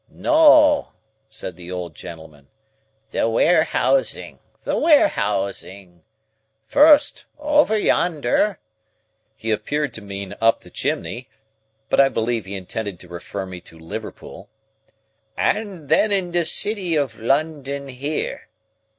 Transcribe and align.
"No," 0.09 0.93
said 1.29 1.55
the 1.55 1.71
old 1.71 1.93
gentleman; 1.93 2.47
"the 3.11 3.29
warehousing, 3.29 4.39
the 4.63 4.75
warehousing. 4.75 6.01
First, 6.65 7.25
over 7.37 7.77
yonder;" 7.77 8.57
he 9.35 9.51
appeared 9.51 9.93
to 9.93 10.01
mean 10.01 10.33
up 10.41 10.61
the 10.61 10.71
chimney, 10.71 11.29
but 11.87 11.99
I 11.99 12.09
believe 12.09 12.45
he 12.45 12.55
intended 12.55 12.99
to 13.01 13.07
refer 13.09 13.45
me 13.45 13.61
to 13.61 13.77
Liverpool; 13.77 14.49
"and 15.37 15.87
then 15.87 16.11
in 16.11 16.31
the 16.31 16.45
City 16.45 16.95
of 16.95 17.19
London 17.19 17.87
here. 17.89 18.47